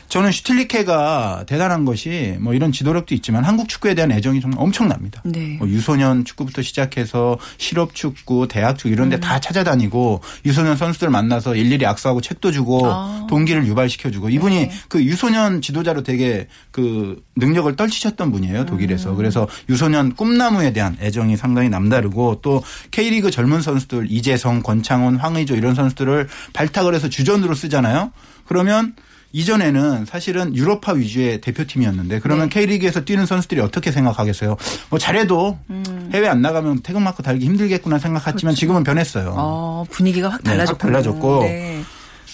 [0.09, 5.23] 저는 슈틸리케가 대단한 것이 뭐 이런 지도력도 있지만 한국 축구에 대한 애정이 정말 엄청납니다.
[5.25, 5.57] 네.
[5.59, 9.41] 뭐 유소년 축구부터 시작해서 실업 축구, 대학 축구 이런 데다 음.
[9.41, 13.27] 찾아다니고 유소년 선수들 만나서 일일이 악수하고 책도 주고 아.
[13.29, 14.71] 동기를 유발시켜 주고 이분이 네.
[14.89, 19.11] 그 유소년 지도자로 되게 그 능력을 떨치셨던 분이에요, 독일에서.
[19.13, 19.17] 음.
[19.17, 25.75] 그래서 유소년 꿈나무에 대한 애정이 상당히 남다르고 또 K리그 젊은 선수들 이재성, 권창훈, 황의조 이런
[25.75, 28.13] 선수들을 발탁을 해서 주전 주전으로 쓰잖아요.
[28.47, 28.95] 그러면
[29.33, 32.61] 이전에는 사실은 유럽파 위주의 대표팀이었는데 그러면 네.
[32.61, 34.57] K리그에서 뛰는 선수들이 어떻게 생각하겠어요?
[34.91, 36.11] 뭐 잘해도 음.
[36.13, 38.61] 해외 안 나가면 태극마크 달기 힘들겠구나 생각했지만 그렇죠.
[38.61, 39.35] 지금은 변했어요.
[39.37, 40.79] 어, 분위기가 확 달라졌고.
[40.79, 41.43] 네, 확 달라졌고.
[41.45, 41.83] 네.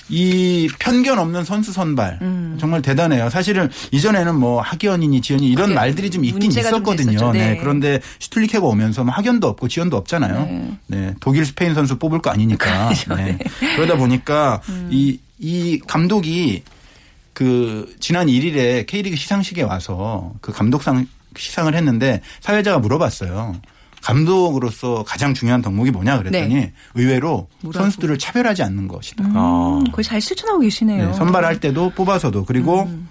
[0.08, 2.56] 이 편견 없는 선수 선발 음.
[2.58, 3.30] 정말 대단해요.
[3.30, 7.18] 사실은 이전에는 뭐 학연이니 지연이 이런 말들이 좀 있긴 있었거든요.
[7.18, 7.50] 좀 네.
[7.50, 7.56] 네.
[7.56, 10.44] 그런데 슈틀리케가 오면서 뭐 학연도 없고 지연도 없잖아요.
[10.44, 10.76] 네.
[10.86, 11.14] 네.
[11.20, 12.88] 독일 스페인 선수 뽑을 거 아니니까.
[12.88, 13.14] 그렇죠.
[13.14, 13.38] 네.
[13.76, 14.88] 그러다 보니까 음.
[14.90, 16.62] 이, 이 감독이
[17.32, 23.54] 그 지난 1일에 K리그 시상식에 와서 그 감독상 시상을 했는데 사회자가 물어봤어요.
[24.02, 26.72] 감독으로서 가장 중요한 덕목이 뭐냐 그랬더니 네.
[26.94, 27.82] 의외로 뭐라고?
[27.82, 29.24] 선수들을 차별하지 않는 것이다.
[29.24, 29.80] 음, 아.
[29.86, 31.08] 그걸 잘 실천하고 계시네요.
[31.08, 33.08] 네, 선발할 때도 뽑아서도 그리고 음.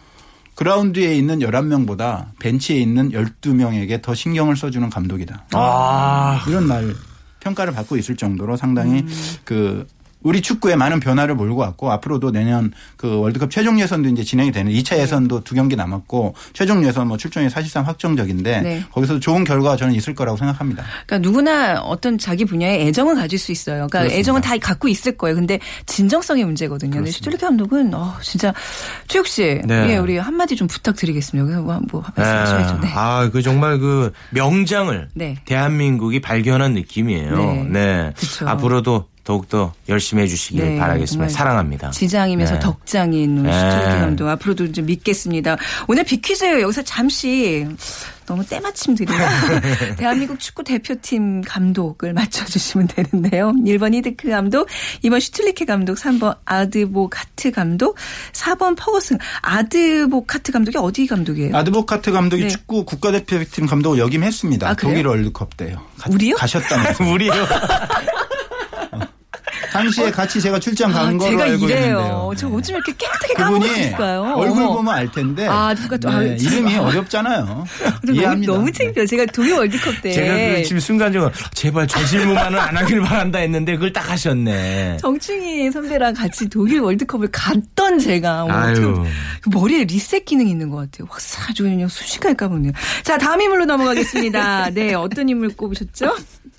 [0.56, 5.46] 그라운드에 있는 11명보다 벤치에 있는 12명에게 더 신경을 써주는 감독이다.
[5.54, 6.44] 아.
[6.48, 6.96] 이런 말
[7.42, 9.10] 평가를 받고 있을 정도로 상당히 음.
[9.44, 9.86] 그
[10.24, 14.72] 우리 축구에 많은 변화를 몰고 왔고 앞으로도 내년 그 월드컵 최종 예선도 이제 진행이 되는
[14.72, 18.84] 2차 예선도 두 경기 남았고 최종 예선 뭐 출전이 사실상 확정적인데 네.
[18.92, 20.84] 거기서 좋은 결과가 저는 있을 거라고 생각합니다.
[21.06, 23.76] 그러니까 누구나 어떤 자기 분야에 애정을 가질 수 있어요.
[23.76, 24.20] 그러니까 그렇습니다.
[24.20, 25.36] 애정은 다 갖고 있을 거예요.
[25.36, 27.06] 근데 진정성의 문제거든요.
[27.06, 28.54] 슈틸리케 감독은 어 진짜
[29.08, 29.92] 최욱 씨, 네.
[29.92, 31.62] 예, 우리 한마디 좀 부탁드리겠습니다.
[31.62, 32.80] 뭐, 뭐 말씀하셔야죠.
[32.82, 32.92] 네.
[32.94, 35.36] 아, 그 정말 그 명장을 네.
[35.46, 37.38] 대한민국이 발견한 느낌이에요.
[37.38, 37.64] 네.
[37.70, 38.14] 네.
[38.46, 41.28] 앞으로도 더욱더 열심히 해주시길 네, 바라겠습니다.
[41.28, 41.92] 사랑합니다.
[41.92, 42.60] 지장이면서 네.
[42.62, 44.00] 덕장인 우리 슈틸리케 네.
[44.00, 45.58] 감독 앞으로도 좀 믿겠습니다.
[45.90, 47.68] 오늘 비퀴즈 여기서 잠시
[48.26, 49.14] 너무 때마침 드리고
[50.00, 53.52] 대한민국 축구 대표팀 감독을 맞춰주시면 되는데요.
[53.52, 54.70] 1번 이드크 감독,
[55.04, 57.98] 2번 슈틸리케 감독, 3번 아드보카트 감독,
[58.32, 59.18] 4번 퍼거슨.
[59.42, 61.54] 아드보카트 감독이 어디 감독이에요?
[61.54, 62.48] 아드보카트 감독이 네.
[62.48, 64.70] 축구 국가대표팀 감독을 역임했습니다.
[64.70, 65.82] 아, 독일 월드컵 때요.
[66.10, 66.36] 우리요?
[66.36, 67.04] 가셨다면서.
[67.12, 67.34] 우리요?
[69.78, 71.98] 당시에 같이 제가 출장 간 아, 걸로 알고 이래요.
[72.00, 72.32] 있는데요.
[72.38, 74.34] 저 어쩜 이렇게 깨끗하게 까먹을 수 있을까요?
[74.36, 75.48] 얼굴 보면 알 텐데.
[75.48, 77.66] 아, 누가 또 네, 이름이 어렵잖아요.
[78.12, 78.52] 이해합니다.
[78.54, 79.06] 너무, 너무 창피해요.
[79.08, 80.12] 제가 독일 월드컵 때.
[80.12, 84.98] 제가 그 지금 순간적으로 제발 저 질문만은 안 하길 바란다 했는데 그걸 딱 하셨네.
[85.02, 89.04] 정충희 선배랑 같이 독일 월드컵을 갔던 제가 아유.
[89.42, 91.08] 그 머리에 리셋 기능 이 있는 것 같아요.
[91.10, 92.72] 확 아주 그냥 순식간에 까먹네요.
[93.04, 94.72] 자, 다음 인물로 넘어가겠습니다.
[94.74, 96.16] 네, 어떤 인물 꼽으셨죠?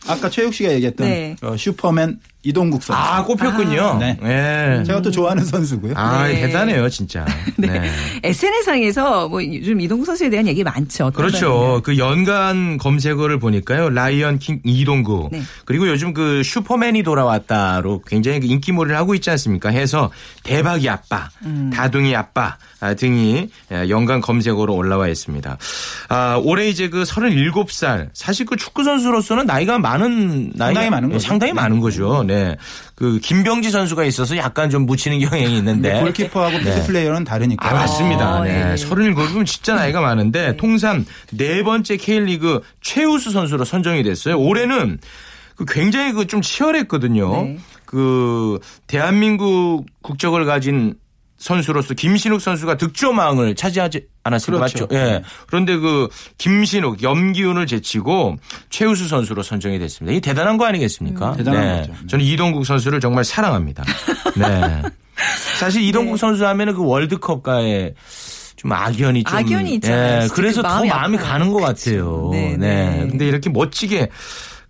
[0.07, 1.37] 아까 최욱 씨가 얘기했던 네.
[1.43, 3.01] 어, 슈퍼맨 이동국 선수.
[3.01, 3.83] 아, 꼽혔군요.
[3.83, 3.99] 아.
[3.99, 4.17] 네.
[4.23, 4.85] 네.
[4.85, 5.95] 제가 또 좋아하는 선수고요.
[5.97, 6.41] 아, 네.
[6.41, 7.25] 대단해요, 진짜.
[7.59, 7.67] 네.
[7.67, 7.91] 네.
[8.23, 11.11] SNS상에서 뭐 요즘 이동국 선수에 대한 얘기 많죠.
[11.11, 11.81] 그렇죠.
[11.83, 13.91] 그 연간 검색어를 보니까요.
[13.91, 15.31] 라이언 킹 이동국.
[15.33, 15.43] 네.
[15.65, 19.71] 그리고 요즘 그 슈퍼맨이 돌아왔다로 굉장히 그 인기몰이를 하고 있지 않습니까?
[19.71, 20.11] 해서
[20.45, 21.71] 대박이 아빠, 음.
[21.75, 23.51] 다둥이 아빠 아, 등이
[23.89, 25.59] 연간 검색어로 올라와 있습니다.
[26.09, 28.11] 아, 올해 이제 그 37살.
[28.13, 31.27] 사실 그 축구 선수로서는 나이가 많은 나이가 상당히 많은 거죠.
[31.27, 32.23] 상당히 많은 거죠.
[32.29, 32.57] 네.
[32.95, 36.83] 그 김병지 선수가 있어서 약간 좀 묻히는 경향이 있는데 골키퍼하고 네.
[36.85, 37.69] 플레이어는 다르니까.
[37.69, 38.37] 아, 맞습니다.
[38.37, 38.65] 아, 네.
[38.65, 38.75] 네.
[38.75, 40.57] 37이면 진짜 나이가 많은데 네.
[40.57, 44.39] 통산 네 번째 K리그 최우수 선수로 선정이 됐어요.
[44.39, 44.99] 올해는
[45.57, 47.43] 그 굉장히 그 좀 치열했거든요.
[47.43, 47.59] 네.
[47.85, 50.95] 그 대한민국 국적을 가진
[51.39, 54.67] 선수로서 김신욱 선수가 득점왕을 차지하지 않았습니까?
[54.67, 54.85] 그렇죠.
[54.85, 54.97] 맞죠?
[54.97, 55.23] 예.
[55.47, 58.37] 그런데 그 김신욱, 염기훈을 제치고
[58.71, 60.17] 최우수 선수로 선정이 됐습니다.
[60.17, 61.33] 이 대단한 거 아니겠습니까?
[61.33, 61.37] 음.
[61.37, 61.81] 대단한 네.
[61.81, 62.07] 거죠.
[62.09, 63.85] 저는 이동국 선수를 정말 사랑합니다.
[64.37, 64.83] 네.
[65.59, 66.19] 사실 이동국 네.
[66.19, 67.95] 선수 하면은 그 월드컵과의
[68.57, 70.25] 좀 악연이 좀 악연이 있잖아요.
[70.25, 70.29] 예.
[70.33, 71.31] 그래서 그 마음이 더 마음이 아파요.
[71.31, 72.31] 가는 것 같아요.
[72.33, 72.91] 네, 네.
[72.91, 73.07] 네.
[73.09, 74.09] 근데 이렇게 멋지게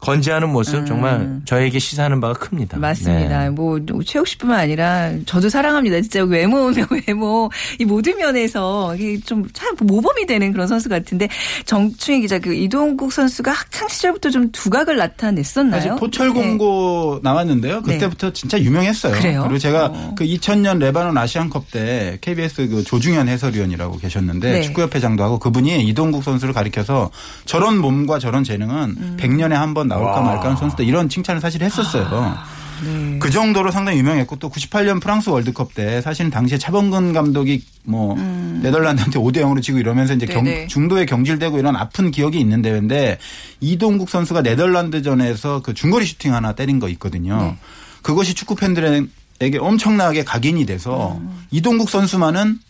[0.00, 0.86] 건재하는 모습 음.
[0.86, 2.78] 정말 저에게 시사하는 바가 큽니다.
[2.78, 3.44] 맞습니다.
[3.44, 3.50] 네.
[3.50, 6.00] 뭐 최욱 씨뿐만 아니라 저도 사랑합니다.
[6.00, 6.70] 진짜 외모
[7.06, 11.28] 외모 이 모든 면에서 이게 좀참 모범이 되는 그런 선수 같은데
[11.64, 15.80] 정충희 기자 그 이동국 선수가 학창 시절부터 좀 두각을 나타냈었나요?
[15.80, 17.28] 사실 포철 공고 네.
[17.28, 17.82] 나왔는데요.
[17.82, 17.94] 네.
[17.94, 18.32] 그때부터 네.
[18.32, 19.12] 진짜 유명했어요.
[19.12, 19.42] 그래요?
[19.42, 20.14] 그리고 제가 어.
[20.16, 24.62] 그 2000년 레바논 아시안컵 때 KBS 그 조중현 해설위원이라고 계셨는데 네.
[24.62, 27.10] 축구협회장도 하고 그분이 이동국 선수를 가리켜서
[27.46, 29.16] 저런 몸과 저런 재능은 음.
[29.18, 32.06] 100년에 한번 나올까 말까 하는 선수다 이런 칭찬을 사실 했었어요.
[32.10, 32.44] 아,
[32.84, 33.18] 네.
[33.18, 38.60] 그 정도로 상당히 유명했고 또 98년 프랑스 월드컵 때 사실은 당시에 차범근 감독이 뭐 음.
[38.62, 43.18] 네덜란드한테 5대 0으로 지고 이러면서 이제 경, 중도에 경질되고 이런 아픈 기억이 있는 데인데
[43.60, 47.38] 이동국 선수가 네덜란드전에서 그 중거리 슈팅 하나 때린 거 있거든요.
[47.38, 47.56] 네.
[48.02, 51.46] 그것이 축구 팬들에게 엄청나게 각인이 돼서 음.
[51.50, 52.60] 이동국 선수만은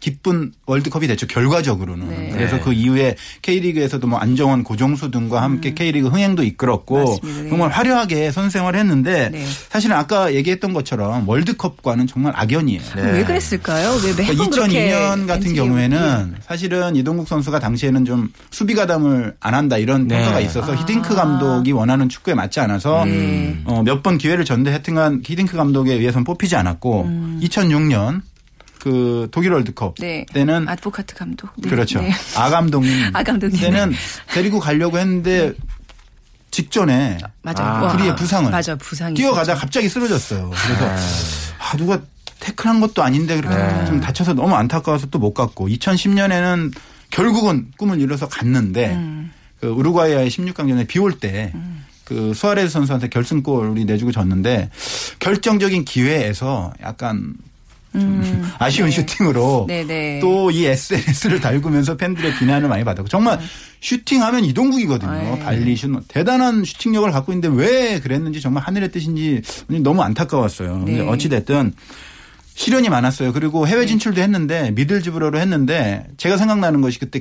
[0.00, 1.26] 기쁜 월드컵이 됐죠.
[1.26, 2.08] 결과적으로는.
[2.08, 2.30] 네.
[2.32, 5.74] 그래서 그 이후에 K리그에서도 뭐 안정원, 고종수 등과 함께 음.
[5.74, 7.48] K리그 흥행도 이끌었고 맞습니다.
[7.50, 9.46] 정말 화려하게 선생활을 했는데 네.
[9.68, 12.80] 사실은 아까 얘기했던 것처럼 월드컵과는 정말 악연이에요.
[12.96, 13.02] 네.
[13.12, 13.90] 왜 그랬을까요?
[14.04, 16.38] 왜 매번 그러니까 2002년 같은 경우에는 네.
[16.46, 20.16] 사실은 이동국 선수가 당시에는 좀 수비 가담을 안 한다 이런 네.
[20.16, 20.76] 평가가 있어서 아.
[20.76, 23.62] 히딩크 감독이 원하는 축구에 맞지 않아서 음.
[23.64, 27.40] 어, 몇 번 기회를 줬는데 하여튼간 히딩크 감독에 의해서는 뽑히지 않았고 음.
[27.42, 28.20] 2006년
[28.80, 30.26] 그 독일 월드컵 네.
[30.32, 31.68] 때는 아드보카트 감독 네.
[31.68, 32.12] 그렇죠 네.
[32.36, 33.92] 아 감독님 아 감독님 때는
[34.32, 35.52] 데리고 가려고 했는데
[36.50, 40.50] 직전에 맞아 아, 프리의 부상을 맞아 부상이 뛰어가다 가 갑자기 쓰러졌어요.
[40.50, 40.96] 그래서 아,
[41.58, 42.00] 아 누가
[42.40, 43.86] 태클한 것도 아닌데 그렇게 네.
[43.86, 46.72] 좀 다쳐서 너무 안타까워서 또 못 갔고 2010년에는
[47.10, 49.32] 결국은 꿈을 이뤄서 갔는데 음.
[49.60, 51.84] 그 우루과이와의 16강전에 비 올때 음.
[52.04, 54.70] 그 수아레스 선수한테 결승골이 내주고 졌는데
[55.18, 57.34] 결정적인 기회에서 약간
[57.96, 58.52] 음.
[58.58, 58.96] 아쉬운 네.
[58.96, 59.66] 슈팅으로
[60.20, 63.44] 또 이 SNS를 달구면서 팬들의 비난을 많이 받았고 정말 음.
[63.80, 65.12] 슈팅하면 이동국이거든요.
[65.12, 65.38] 네.
[65.40, 70.84] 발리슛 대단한 슈팅력을 갖고 있는데 왜 그랬는지 정말 하늘의 뜻인지 너무 안타까웠어요.
[70.86, 71.00] 네.
[71.00, 71.74] 어찌 됐든
[72.56, 73.34] 시련이 많았어요.
[73.34, 73.86] 그리고 해외 네.
[73.86, 77.20] 진출도 했는데 미들즈브러로 했는데 제가 생각나는 것이 그때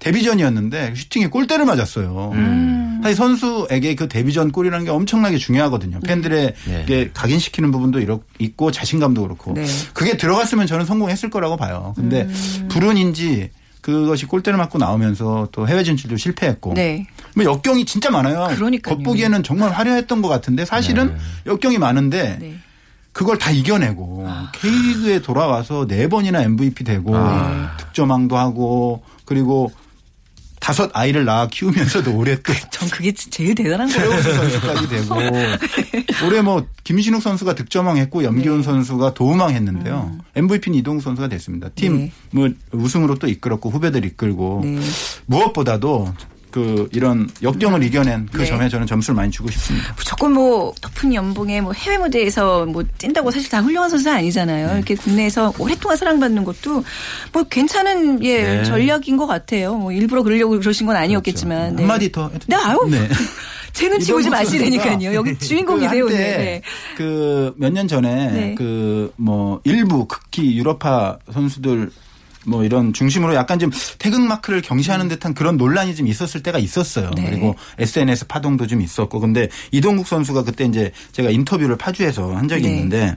[0.00, 2.32] 데뷔전이었는데 슈팅에 골대를 맞았어요.
[2.34, 3.00] 음.
[3.00, 6.00] 사실 선수에게 그 데뷔전 골이라는 게 엄청나게 중요하거든요.
[6.02, 6.08] 네.
[6.08, 6.54] 팬들에게
[6.86, 7.10] 네.
[7.14, 8.00] 각인시키는 부분도
[8.40, 9.64] 있고 자신감도 그렇고 네.
[9.94, 11.92] 그게 들어갔으면 저는 성공했을 거라고 봐요.
[11.94, 12.68] 근데 음.
[12.68, 13.50] 불운인지
[13.82, 16.74] 그것이 골대를 맞고 나오면서 또 해외 진출도 실패했고.
[16.74, 17.06] 네.
[17.36, 18.48] 뭐 역경이 진짜 많아요.
[18.56, 18.96] 그러니까요.
[18.96, 21.16] 겉보기에는 정말 화려했던 것 같은데 사실은 네.
[21.46, 22.56] 역경이 많은데 네.
[23.12, 24.50] 그걸 다 이겨내고 아.
[24.52, 27.76] K리그에 돌아와서 네 번이나 MVP 되고 아.
[27.78, 29.70] 득점왕도 하고 그리고
[30.62, 32.52] 다섯 아이를 낳아 키우면서도 올해 또.
[32.70, 34.10] 전 그게 제일 대단한 거예요.
[34.22, 35.14] 최우수 선수까지 되고.
[36.24, 38.62] 올해 뭐 김신욱 선수가 득점왕 했고 염기훈 네.
[38.62, 40.12] 선수가 도움왕 했는데요.
[40.14, 40.20] 음.
[40.36, 41.68] MVP는 이동욱 선수가 됐습니다.
[41.70, 42.12] 팀 네.
[42.30, 44.60] 뭐 우승으로 또 이끌었고 후배들 이끌고.
[44.64, 44.78] 네.
[45.26, 46.14] 무엇보다도
[46.52, 47.82] 그 이런 역경을 음.
[47.82, 48.44] 이겨낸 그 네.
[48.44, 49.92] 점에 저는 점수를 많이 주고 싶습니다.
[49.96, 54.68] 무조건 뭐 높은 연봉에 뭐 해외 무대에서 뭐 뛴다고 사실 다 훌륭한 선수 아니잖아요.
[54.68, 54.74] 네.
[54.76, 56.84] 이렇게 국내에서 오랫동안 사랑받는 것도
[57.32, 58.64] 뭐 괜찮은 예 네.
[58.64, 59.74] 전략인 것 같아요.
[59.74, 61.76] 뭐 일부러 그러려고 그러신 건 아니었겠지만 그렇죠.
[61.76, 61.82] 네.
[61.82, 62.30] 한마디 더.
[62.46, 62.86] 네, 아유.
[62.88, 63.08] 네.
[63.72, 65.14] 제 눈치 보지 마시라니까요.
[65.14, 66.06] 여기 주인공이세요.
[66.06, 66.62] 그 네.
[66.96, 68.54] 그몇 년 전에 네.
[68.54, 71.90] 그뭐 일부 극히 유럽파 선수들
[72.46, 77.10] 뭐 이런 중심으로 약간 좀 태극 마크를 경시하는 듯한 그런 논란이 좀 있었을 때가 있었어요.
[77.16, 77.30] 네.
[77.30, 82.64] 그리고 SNS 파동도 좀 있었고 근데 이동국 선수가 그때 이제 제가 인터뷰를 파주에서 한 적이
[82.64, 82.68] 네.
[82.70, 83.16] 있는데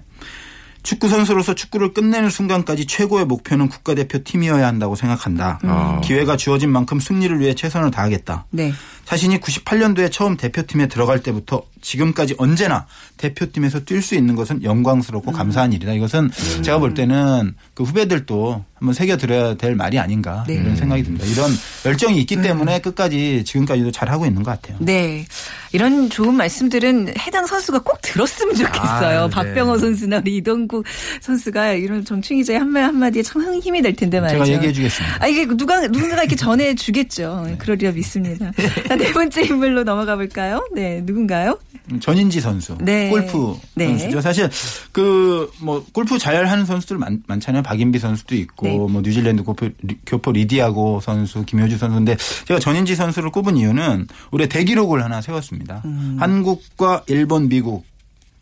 [0.85, 5.59] 축구 선수로서 축구를 끝내는 순간까지 최고의 목표는 국가대표 팀이어야 한다고 생각한다.
[5.63, 6.01] 음.
[6.01, 8.45] 기회가 주어진 만큼 승리를 위해 최선을 다하겠다.
[8.51, 8.71] 네.
[9.05, 12.87] 자신이 98년도에 처음 대표팀에 들어갈 때부터 지금까지 언제나
[13.17, 15.33] 대표팀에서 뛸 수 있는 것은 영광스럽고 음.
[15.33, 15.93] 감사한 일이다.
[15.93, 16.63] 이것은 음.
[16.63, 20.55] 제가 볼 때는 그 후배들도 한번 새겨들어야 될 말이 아닌가 네.
[20.55, 21.25] 이런 생각이 듭니다.
[21.25, 21.49] 이런
[21.85, 22.41] 열정이 있기 음.
[22.41, 22.81] 때문에 음.
[22.81, 24.77] 끝까지 지금까지도 잘하고 있는 것 같아요.
[24.81, 25.25] 네.
[25.71, 29.19] 이런 좋은 말씀들은 해당 선수가 꼭 들었으면 좋겠어요.
[29.19, 29.29] 아, 네.
[29.29, 30.85] 박병호 선수나 우리 이동국
[31.21, 34.45] 선수가 이런 정충 기자의 한말 한마디에 참 힘이 될 텐데 말이죠.
[34.45, 35.17] 제가 얘기해 주겠습니다.
[35.23, 37.43] 아, 이게 누가, 누군가가 이렇게 전해 주겠죠.
[37.47, 37.55] 네.
[37.57, 38.51] 그러리라 믿습니다.
[38.95, 40.67] 네 번째 인물로 넘어가 볼까요?
[40.73, 41.59] 네, 누군가요?
[41.99, 42.75] 전인지 선수.
[42.81, 43.09] 네.
[43.09, 43.87] 골프 네.
[43.89, 44.21] 선수죠.
[44.21, 44.49] 사실
[44.91, 47.63] 그 뭐 골프 잘 하는 선수들 많, 많잖아요.
[47.63, 48.77] 박인비 선수도 있고 네.
[48.77, 49.69] 뭐 뉴질랜드 교포,
[50.05, 55.81] 교포 리디아고 선수, 김효주 선수인데 제가 전인지 선수를 꼽은 이유는 올해 대기록을 하나 세웠습니다.
[55.85, 56.17] 음.
[56.19, 57.85] 한국과 일본, 미국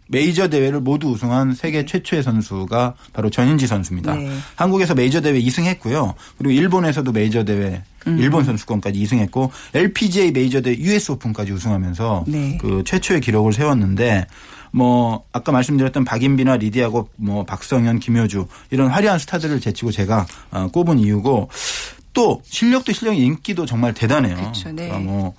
[0.07, 1.85] 메이저 대회를 모두 우승한 세계 네.
[1.85, 4.15] 최초의 선수가 바로 전인지 선수입니다.
[4.15, 4.29] 네.
[4.55, 6.13] 한국에서 메이저 대회 2승했고요.
[6.37, 8.17] 그리고 일본에서도 메이저 대회 음.
[8.19, 12.57] 일본 선수권까지 2승했고 LPGA 메이저 대회 US 오픈까지 우승하면서 네.
[12.59, 14.27] 그 최초의 기록을 세웠는데
[14.71, 20.99] 뭐 아까 말씀드렸던 박인비나 리디아고 뭐 박성현, 김효주 이런 화려한 스타들을 제치고 제가 어, 꼽은
[20.99, 21.49] 이유고
[22.13, 24.35] 또 실력도 실력 인기도 정말 대단해요.
[24.35, 24.69] 그렇죠.
[24.71, 24.87] 네.
[24.87, 25.33] 그러니까 뭐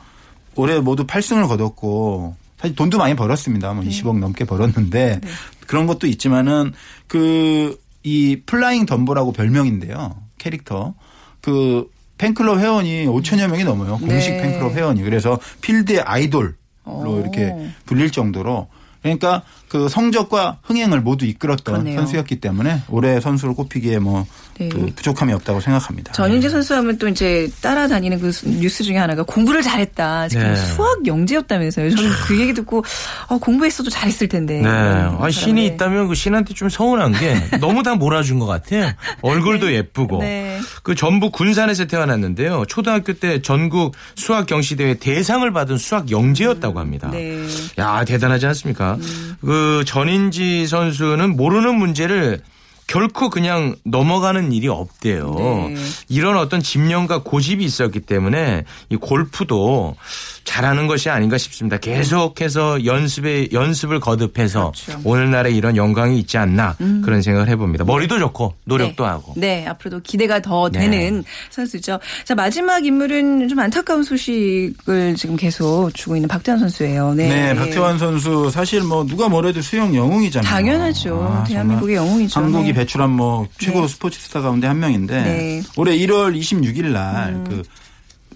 [0.55, 3.75] 올해 모두 8승을 거뒀고 사실 돈도 많이 벌었습니다.
[3.75, 3.91] 뭐 네.
[3.91, 5.29] 20억 넘게 벌었는데 네.
[5.67, 6.73] 그런 것도 있지만은
[7.07, 10.15] 그 이 Flying Dumbo라고 별명인데요.
[10.39, 10.95] 캐릭터
[11.41, 13.99] 그 팬클럽 회원이 5천여 명이 넘어요.
[13.99, 14.43] 공식 네.
[14.43, 15.03] 팬클럽 회원이.
[15.03, 16.53] 그래서 필드의 아이돌로
[16.87, 17.21] 오.
[17.21, 17.55] 이렇게
[17.87, 18.69] 불릴 정도로
[19.03, 19.43] 그러니까
[19.75, 21.97] 그 성적과 흥행을 모두 이끌었던 그러네요.
[21.97, 24.25] 선수였기 때문에 올해 선수를 꼽히기에 뭐
[24.57, 24.69] 네.
[24.69, 26.13] 그 부족함이 없다고 생각합니다.
[26.13, 26.53] 전인재 네.
[26.53, 30.29] 선수 하면 또 이제 따라다니는 그 뉴스 중에 하나가 공부를 잘했다.
[30.29, 30.55] 지금 네.
[30.55, 31.91] 수학 영재였다면서요.
[31.91, 32.85] 저는 그 얘기 듣고
[33.27, 34.61] 어, 공부했어도 잘했을 텐데.
[34.61, 34.69] 네.
[34.69, 38.93] 아, 신이 있다면 그 신한테 좀 서운한 게 너무 다 몰아준 것 같아요.
[39.23, 39.75] 얼굴도 네.
[39.75, 40.21] 예쁘고.
[40.21, 40.61] 네.
[40.85, 42.65] 그 전북 군산에서 태어났는데요.
[42.69, 47.11] 초등학교 때 전국 수학 경시대회 대상을 받은 수학 영재였다고 합니다.
[47.11, 47.45] 네.
[47.79, 48.99] 야 대단하지 않습니까?
[49.01, 49.37] 음.
[49.41, 52.41] 그 전인지 선수는 모르는 문제를
[52.87, 55.35] 결코 그냥 넘어가는 일이 없대요.
[55.35, 55.75] 네.
[56.09, 59.97] 이런 어떤 집념과 고집이 있었기 때문에 이 골프도
[60.45, 61.79] 잘하는 것이 아닌가 싶습니다.
[61.79, 65.01] 계속해서 연습에 연습을 거듭해서 그렇죠.
[65.05, 67.03] 오늘날의 이런 영광이 있지 않나 음.
[67.05, 67.85] 그런 생각을 해봅니다.
[67.85, 69.09] 머리도 좋고 노력도 네.
[69.09, 69.35] 하고.
[69.37, 70.81] 네, 앞으로도 기대가 더 네.
[70.81, 71.23] 되는 네.
[71.51, 71.99] 선수죠.
[72.25, 77.15] 자 마지막 인물은 좀 안타까운 소식을 지금 계속 주고 있는 박태환 선수예요.
[77.15, 80.49] 네, 네 박태환 선수 사실 뭐 누가 뭐래도 수영 영웅이잖아요.
[80.49, 81.23] 당연하죠.
[81.23, 82.39] 아, 대한민국의 영웅이죠.
[82.39, 82.81] 한국이 네.
[82.81, 83.89] 배출한 뭐 최고 네.
[83.89, 87.63] 스포츠 스타 가운데 한 명인데 올해 1월 26일 날그 음.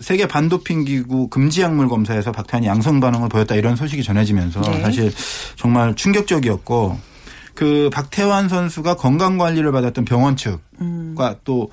[0.00, 4.80] 세계 반도핑 기구 금지 약물 검사에서 박태환이 양성 반응을 보였다 이런 소식이 전해지면서 네.
[4.80, 5.12] 사실
[5.56, 6.98] 정말 충격적이었고
[7.54, 11.14] 그 박태환 선수가 건강 관리를 받았던 병원 측과 음.
[11.44, 11.70] 또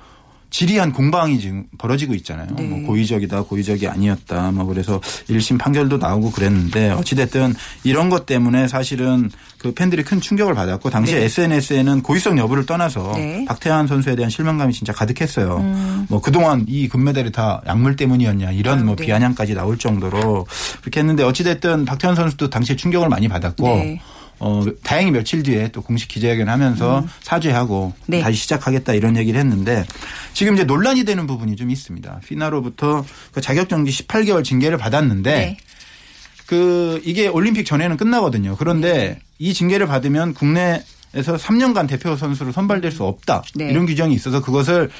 [0.56, 2.46] 지리한 공방이 지금 벌어지고 있잖아요.
[2.56, 2.62] 네.
[2.62, 4.52] 뭐 고의적이다, 고의적이 아니었다.
[4.52, 10.54] 뭐 그래서 1심 판결도 나오고 그랬는데 어찌됐든 이런 것 때문에 사실은 그 팬들이 큰 충격을
[10.54, 11.24] 받았고 당시 네.
[11.24, 13.44] SNS에는 고의성 여부를 떠나서 네.
[13.44, 15.58] 박태환 선수에 대한 실망감이 진짜 가득했어요.
[15.58, 16.06] 음.
[16.08, 19.04] 뭐 그동안 이 금메달이 다 약물 때문이었냐 이런 아, 뭐 네.
[19.04, 20.46] 비아냥까지 나올 정도로
[20.80, 24.00] 그렇게 했는데 어찌됐든 박태환 선수도 당시에 충격을 많이 받았고 네.
[24.38, 27.08] 어, 다행히 며칠 뒤에 또 공식 기자회견 하면서 음.
[27.22, 28.20] 사죄하고 네.
[28.20, 29.84] 다시 시작하겠다 이런 얘기를 했는데
[30.34, 32.20] 지금 이제 논란이 되는 부분이 좀 있습니다.
[32.26, 35.56] 피나로부터 그 자격정지 18개월 징계를 받았는데 네.
[36.46, 38.56] 그 이게 올림픽 전에는 끝나거든요.
[38.56, 39.18] 그런데 네.
[39.38, 43.42] 이 징계를 받으면 국내에서 3년간 대표 선수로 선발될 수 없다.
[43.54, 43.70] 네.
[43.70, 44.90] 이런 규정이 있어서 그것을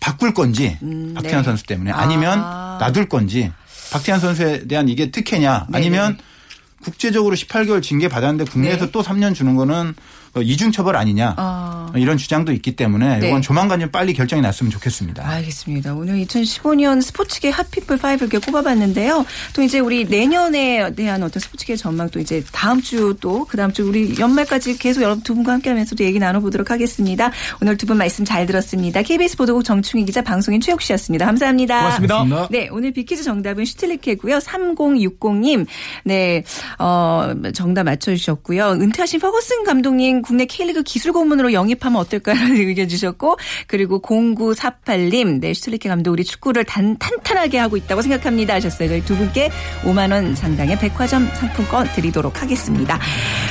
[0.00, 1.44] 바꿀 건지 음, 박태환 네.
[1.44, 2.78] 선수 때문에 아니면 아.
[2.80, 3.52] 놔둘 건지
[3.92, 6.16] 박태환 선수에 대한 이게 특혜냐 아니면
[6.82, 8.92] 국제적으로 18개월 징계 받았는데 국내에서 네.
[8.92, 9.94] 또 3년 주는 거는
[10.29, 11.92] 어, 이중 처벌 아니냐 어.
[11.96, 13.28] 이런 주장도 있기 때문에 네.
[13.28, 15.26] 이건 조만간 좀 빨리 결정이 났으면 좋겠습니다.
[15.28, 15.94] 알겠습니다.
[15.94, 19.24] 오늘 2015년 스포츠계 핫피플 5를 이렇게 꼽아봤는데요.
[19.54, 23.72] 또 이제 우리 내년에 대한 어떤 스포츠계 전망 또 이제 다음 주 또 그 다음
[23.72, 27.32] 주 우리 연말까지 계속 여러분 두 분과 함께하면서 도 얘기 나눠보도록 하겠습니다.
[27.60, 29.02] 오늘 두 분 말씀 잘 들었습니다.
[29.02, 31.26] KBS 보도국 정충희 기자 방송인 최욱 씨였습니다.
[31.26, 31.80] 감사합니다.
[31.98, 32.48] 고맙습니다.
[32.50, 34.38] 네 오늘 비키즈 정답은 슈틸리케고요.
[34.38, 35.66] 3060님
[36.04, 36.44] 네
[36.78, 38.72] 어, 정답 맞춰주셨고요.
[38.80, 45.88] 은퇴하신 퍼거슨 감독님 국내 K리그 기술 고문으로 영입하면 어떨까라는 의견 주셨고 그리고 0948님 네 슈틀리케
[45.88, 48.88] 감독 우리 축구를 단, 탄탄하게 하고 있다고 생각합니다 하셨어요.
[48.88, 49.50] 저희 두 분께
[49.82, 52.98] 5만 원 상당의 백화점 상품권 드리도록 하겠습니다.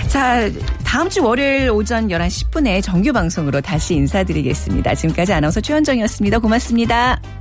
[0.07, 0.49] 자
[0.83, 4.95] 다음 주 월요일 오전 11시 10분에 정규 방송으로 다시 인사드리겠습니다.
[4.95, 6.39] 지금까지 아나운서 최현정이었습니다.
[6.39, 7.38] 고맙습니다.